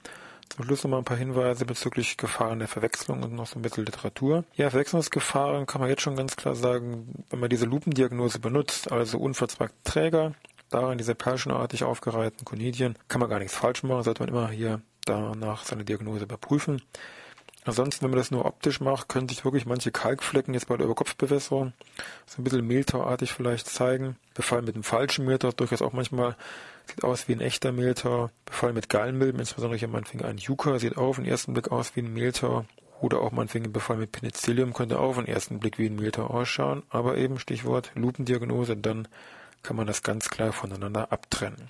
Zum 0.49 0.65
Schluss 0.65 0.83
noch 0.83 0.91
mal 0.91 0.99
ein 0.99 1.05
paar 1.05 1.17
Hinweise 1.17 1.67
bezüglich 1.67 2.17
Gefahren 2.17 2.59
der 2.59 2.69
Verwechslung 2.69 3.23
und 3.23 3.35
noch 3.35 3.47
so 3.47 3.59
ein 3.59 3.63
bisschen 3.63 3.85
Literatur. 3.85 4.45
Ja, 4.55 4.71
Verwechslungsgefahren 4.71 5.67
kann 5.67 5.81
man 5.81 5.91
jetzt 5.91 6.03
schon 6.03 6.17
ganz 6.17 6.37
klar 6.37 6.55
sagen, 6.55 7.25
wenn 7.31 7.41
man 7.41 7.51
diese 7.51 7.67
Lupendiagnose 7.67 8.39
benutzt, 8.39 8.91
also 8.91 9.19
unverzweigte 9.19 9.77
Träger, 9.85 10.33
darin 10.71 10.99
diese 10.99 11.15
perlchenartig 11.15 11.85
aufgereihten 11.85 12.45
Konidien, 12.45 12.97
kann 13.09 13.21
man 13.21 13.29
gar 13.29 13.39
nichts 13.39 13.55
falsch 13.55 13.83
machen, 13.83 14.05
sollte 14.05 14.23
man 14.23 14.31
immer 14.31 14.49
hier 14.49 14.81
danach 15.05 15.65
seine 15.65 15.85
Diagnose 15.85 16.25
überprüfen. 16.25 16.83
Ansonsten, 17.65 18.03
wenn 18.03 18.11
man 18.11 18.19
das 18.19 18.31
nur 18.31 18.47
optisch 18.47 18.81
macht, 18.81 19.09
können 19.09 19.29
sich 19.29 19.45
wirklich 19.45 19.67
manche 19.67 19.91
Kalkflecken 19.91 20.55
jetzt 20.55 20.69
bei 20.69 20.77
der 20.77 20.87
Überkopfbewässerung 20.87 21.73
so 22.27 22.41
ein 22.41 22.45
bisschen 22.45 22.67
mehltauartig 22.67 23.33
vielleicht 23.33 23.69
zeigen. 23.69 24.17
Befall 24.35 24.63
mit 24.63 24.75
dem 24.75 24.83
falschen 24.83 25.27
Mehltau 25.27 25.51
durchaus 25.53 25.83
auch 25.83 25.93
manchmal 25.93 26.37
sieht 26.87 27.05
aus 27.05 27.29
wie 27.29 27.33
ein 27.33 27.41
echter 27.41 27.73
Mehltau. 27.73 28.31
Befall 28.47 28.73
mit 28.73 28.89
Gallenmilben, 28.89 29.41
insbesondere 29.41 29.79
hier 29.79 29.89
meinetwegen 29.89 30.25
ein 30.25 30.39
Yucca, 30.39 30.79
sieht 30.79 30.97
auch 30.97 31.09
auf 31.09 31.17
den 31.17 31.27
ersten 31.27 31.53
Blick 31.53 31.71
aus 31.71 31.95
wie 31.95 32.01
ein 32.01 32.13
Mehltau. 32.13 32.65
Oder 33.01 33.21
auch 33.21 33.33
meinetwegen 33.33 33.67
ein 33.67 33.73
Befall 33.73 33.97
mit 33.97 34.13
Penicillium 34.13 34.73
könnte 34.73 34.99
auch 34.99 35.11
auf 35.11 35.17
den 35.17 35.29
ersten 35.29 35.61
Blick 35.61 35.79
wie 35.79 35.87
ein 35.87 35.97
Mehltau 35.97 36.27
ausschauen. 36.27 36.83
Aber 36.91 37.17
eben 37.17 37.39
Stichwort 37.39 37.93
Lupendiagnose, 37.95 38.77
dann 38.77 39.09
kann 39.63 39.77
man 39.77 39.87
das 39.87 40.03
ganz 40.03 40.31
klar 40.31 40.53
voneinander 40.53 41.13
abtrennen. 41.13 41.69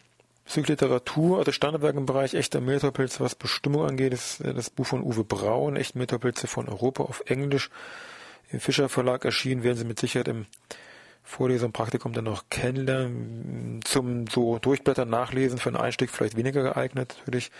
Bezüglich 0.48 0.80
also 0.82 1.52
Standardwerk 1.52 1.94
im 1.94 2.06
Bereich 2.06 2.32
echter 2.32 2.62
Mehltaupilze, 2.62 3.20
was 3.20 3.34
Bestimmung 3.34 3.84
angeht, 3.84 4.14
ist 4.14 4.40
äh, 4.40 4.54
das 4.54 4.70
Buch 4.70 4.86
von 4.86 5.02
Uwe 5.02 5.22
Braun, 5.22 5.76
Echte 5.76 5.98
Mehltaupilze 5.98 6.46
von 6.46 6.70
Europa 6.70 7.02
auf 7.02 7.22
Englisch. 7.26 7.68
Im 8.50 8.58
Fischer 8.58 8.88
Verlag 8.88 9.26
erschienen, 9.26 9.62
werden 9.62 9.76
Sie 9.76 9.84
mit 9.84 10.00
Sicherheit 10.00 10.26
im 10.26 10.46
Vorlesung, 11.22 11.72
Praktikum 11.72 12.14
dann 12.14 12.24
noch 12.24 12.44
kennenlernen. 12.48 13.80
Zum 13.84 14.26
so 14.26 14.58
Durchblättern, 14.58 15.10
Nachlesen 15.10 15.58
für 15.58 15.68
einen 15.68 15.76
Einstieg 15.76 16.08
vielleicht 16.08 16.38
weniger 16.38 16.62
geeignet, 16.62 17.16
natürlich. 17.18 17.50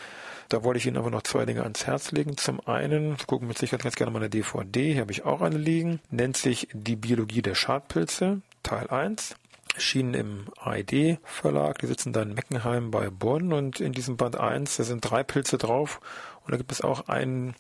Da 0.49 0.65
wollte 0.65 0.79
ich 0.79 0.87
Ihnen 0.87 0.97
aber 0.97 1.11
noch 1.11 1.25
zwei 1.25 1.45
Dinge 1.45 1.65
ans 1.65 1.87
Herz 1.87 2.11
legen. 2.13 2.39
Zum 2.39 2.67
einen, 2.67 3.19
Sie 3.19 3.27
gucken 3.27 3.49
mit 3.49 3.59
Sicherheit 3.59 3.83
ganz 3.83 3.97
gerne 3.97 4.13
meine 4.13 4.31
DVD, 4.31 4.95
hier 4.95 5.03
habe 5.03 5.13
ich 5.13 5.27
auch 5.27 5.43
eine 5.43 5.59
liegen, 5.59 6.01
nennt 6.09 6.39
sich 6.39 6.69
Die 6.73 6.97
Biologie 6.97 7.43
der 7.43 7.55
Schadpilze, 7.55 8.41
Teil 8.63 8.89
1 8.89 9.37
erschienen 9.79 10.15
im 10.15 10.47
AED 10.61 11.19
Verlag. 11.23 11.79
Die 11.79 11.87
sitzen 11.87 12.13
da 12.13 12.23
in 12.23 12.35
Meckenheim 12.35 12.91
bei 12.91 13.11
Bonn 13.11 13.53
und 13.53 13.79
in 13.79 13.93
diesem 13.93 14.17
Band 14.17 14.37
1, 14.37 14.77
da 14.77 14.83
sind 14.83 15.09
drei 15.09 15.23
Pilze 15.23 15.57
drauf 15.57 16.01
und 16.45 16.51
da 16.51 16.57
gibt 16.57 16.73
es 16.73 16.81
auch 16.81 17.07
einen 17.07 17.55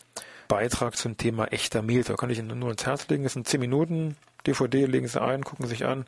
Beitrag 0.49 0.97
zum 0.97 1.17
Thema 1.17 1.47
echter 1.53 1.81
Mehl. 1.81 2.03
Da 2.03 2.15
kann 2.15 2.31
ich 2.31 2.41
Ihnen 2.41 2.59
nur 2.59 2.73
ins 2.73 2.87
Herz 2.87 3.07
legen. 3.07 3.23
Das 3.23 3.35
sind 3.35 3.47
10 3.47 3.61
Minuten 3.61 4.17
DVD, 4.49 4.87
legen 4.87 5.07
Sie 5.07 5.23
ein, 5.23 5.45
gucken 5.45 5.69
sich 5.69 5.85
an 5.85 6.07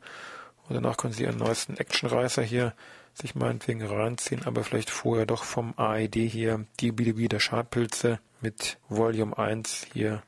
und 0.68 0.74
danach 0.74 0.96
können 0.96 1.12
Sie 1.12 1.22
Ihren 1.22 1.38
neuesten 1.38 1.76
Actionreißer 1.76 2.42
hier 2.42 2.74
sich 3.14 3.36
meinetwegen 3.36 3.86
reinziehen, 3.86 4.44
aber 4.46 4.64
vielleicht 4.64 4.90
vorher 4.90 5.26
doch 5.26 5.44
vom 5.44 5.74
AED 5.76 6.16
hier 6.16 6.66
die 6.80 6.90
Biologie 6.90 7.28
der 7.28 7.38
Schadpilze 7.38 8.18
mit 8.40 8.78
Volume 8.88 9.38
1 9.38 9.86
hier 9.92 10.24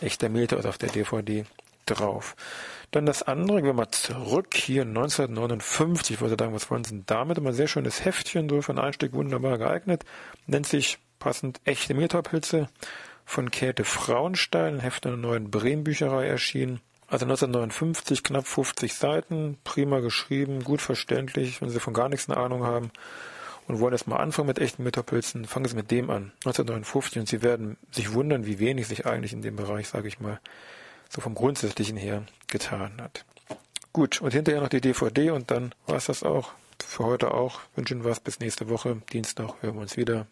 echter 0.00 0.28
Mehl 0.28 0.46
also 0.54 0.68
auf 0.68 0.78
der 0.78 0.90
DVD 0.90 1.44
drauf. 1.90 2.36
Dann 2.90 3.04
das 3.04 3.22
andere, 3.22 3.58
gehen 3.58 3.66
wir 3.66 3.72
mal 3.74 3.90
zurück, 3.90 4.54
hier 4.54 4.82
1959, 4.82 6.16
ich 6.16 6.20
wollte 6.22 6.42
sagen, 6.42 6.54
was 6.54 6.70
wollen 6.70 6.84
Sie 6.84 6.92
denn 6.94 7.04
damit? 7.06 7.36
Immer 7.36 7.52
sehr 7.52 7.68
schönes 7.68 8.04
Heftchen, 8.04 8.48
so 8.48 8.62
für 8.62 8.72
ein 8.72 8.78
Einstieg 8.78 9.12
wunderbar 9.12 9.58
geeignet, 9.58 10.04
nennt 10.46 10.66
sich 10.66 10.98
passend 11.18 11.60
Echte 11.64 11.92
Mehltaupilze 11.92 12.68
von 13.26 13.50
Käthe 13.50 13.84
Frauenstein, 13.84 14.76
ein 14.76 14.80
Heft 14.80 15.06
einer 15.06 15.18
neuen 15.18 15.50
Bremen-Bücherei 15.50 16.26
erschienen. 16.26 16.80
Also 17.08 17.24
1959, 17.26 18.22
knapp 18.22 18.46
50 18.46 18.94
Seiten, 18.94 19.58
prima 19.64 20.00
geschrieben, 20.00 20.64
gut 20.64 20.80
verständlich, 20.80 21.60
wenn 21.60 21.70
Sie 21.70 21.80
von 21.80 21.94
gar 21.94 22.08
nichts 22.08 22.28
eine 22.28 22.38
Ahnung 22.38 22.64
haben. 22.64 22.90
und 23.66 23.80
wollen 23.80 23.92
erstmal 23.92 24.20
anfangen 24.20 24.48
mit 24.48 24.58
echten 24.58 24.82
Mütterpilzen, 24.82 25.44
fangen 25.44 25.68
Sie 25.68 25.76
mit 25.76 25.90
dem 25.90 26.08
an, 26.08 26.32
1959, 26.44 27.18
und 27.18 27.28
Sie 27.28 27.42
werden 27.42 27.76
sich 27.90 28.14
wundern, 28.14 28.46
wie 28.46 28.58
wenig 28.58 28.86
sich 28.88 29.04
eigentlich 29.04 29.34
in 29.34 29.42
dem 29.42 29.56
Bereich, 29.56 29.88
sage 29.88 30.08
ich 30.08 30.20
mal, 30.20 30.40
so 31.08 31.20
vom 31.20 31.34
Grundsätzlichen 31.34 31.96
her 31.96 32.24
getan 32.48 32.92
hat. 33.00 33.24
Gut, 33.92 34.20
und 34.20 34.32
hinterher 34.32 34.60
noch 34.60 34.68
die 34.68 34.80
DVD 34.80 35.30
und 35.30 35.50
dann 35.50 35.74
war 35.86 35.96
es 35.96 36.06
das 36.06 36.22
auch. 36.22 36.52
Für 36.80 37.04
heute 37.04 37.34
auch. 37.34 37.60
Wünschen 37.74 38.04
was 38.04 38.20
bis 38.20 38.40
nächste 38.40 38.68
Woche. 38.68 39.02
Dienstag 39.12 39.54
hören 39.60 39.74
wir 39.74 39.82
uns 39.82 39.96
wieder. 39.96 40.26